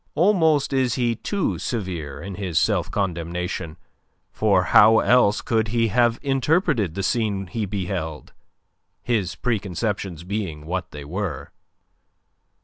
Almost 0.15 0.73
is 0.73 0.95
he 0.95 1.13
too 1.15 1.59
severe 1.59 2.19
in 2.23 2.33
his 2.33 2.57
self 2.57 2.89
condemnation. 2.89 3.77
For 4.31 4.63
how 4.63 4.97
else 4.97 5.41
could 5.41 5.67
he 5.67 5.89
have 5.89 6.17
interpreted 6.23 6.95
the 6.95 7.03
scene 7.03 7.45
he 7.45 7.67
beheld, 7.67 8.33
his 9.03 9.35
preconceptions 9.35 10.23
being 10.23 10.65
what 10.65 10.89
they 10.89 11.05
were? 11.05 11.51